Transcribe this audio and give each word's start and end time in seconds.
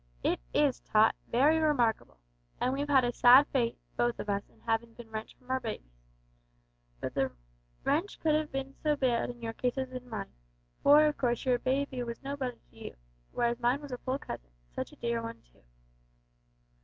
"It 0.23 0.39
is, 0.51 0.79
Tot 0.79 1.13
very 1.29 1.59
remarkable. 1.59 2.17
And 2.59 2.73
we've 2.73 2.87
had 2.89 3.03
a 3.05 3.13
sad 3.13 3.45
fate, 3.49 3.77
both 3.95 4.17
of 4.19 4.29
us, 4.31 4.49
in 4.49 4.59
havin' 4.61 4.95
bin 4.95 5.11
wrenched 5.11 5.37
from 5.37 5.51
our 5.51 5.59
babbies. 5.59 6.01
But 6.99 7.13
the 7.13 7.31
wrench 7.83 8.19
couldn't 8.19 8.41
have 8.41 8.51
bin 8.51 8.73
so 8.81 8.95
bad 8.95 9.29
in 9.29 9.43
your 9.43 9.53
case 9.53 9.77
as 9.77 9.91
in 9.91 10.09
mine, 10.09 10.33
of 10.83 11.17
course, 11.17 11.43
for 11.43 11.49
your 11.49 11.59
babby 11.59 12.01
was 12.01 12.23
nobody 12.23 12.57
to 12.57 12.75
you, 12.75 12.95
whereas 13.31 13.59
mine 13.59 13.79
was 13.79 13.91
a 13.91 13.99
full 13.99 14.17
cousin, 14.17 14.49
an' 14.49 14.73
such 14.73 14.91
a 14.91 14.95
dear 14.95 15.21
one 15.21 15.43
too. 15.53 15.61